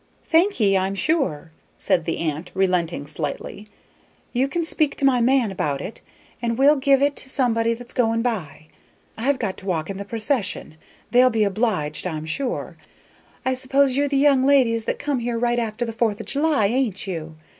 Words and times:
"Thank 0.27 0.59
ye, 0.59 0.75
I'm 0.75 0.95
sure," 0.95 1.51
said 1.77 2.05
the 2.05 2.17
aunt, 2.17 2.49
relenting 2.55 3.05
slightly. 3.05 3.67
"You 4.33 4.47
can 4.47 4.65
speak 4.65 4.95
to 4.97 5.05
my 5.05 5.21
man 5.21 5.51
about 5.51 5.79
it, 5.79 6.01
and 6.41 6.57
he'll 6.57 6.75
give 6.75 7.03
it 7.03 7.15
to 7.17 7.29
somebody 7.29 7.75
that's 7.75 7.93
going 7.93 8.23
by. 8.23 8.65
I've 9.15 9.37
got 9.37 9.57
to 9.57 9.67
walk 9.67 9.91
in 9.91 9.97
the 9.99 10.03
procession. 10.03 10.73
They'll 11.11 11.29
be 11.29 11.43
obliged, 11.43 12.07
I'm 12.07 12.25
sure. 12.25 12.77
I 13.45 13.53
s'pose 13.53 13.95
you're 13.95 14.07
the 14.07 14.17
young 14.17 14.41
ladies 14.43 14.85
that 14.85 14.97
come 14.97 15.19
here 15.19 15.37
right 15.37 15.59
after 15.59 15.85
the 15.85 15.93
Fourth 15.93 16.19
o' 16.19 16.23
July, 16.23 16.65
ain't 16.65 17.05
you? 17.05 17.35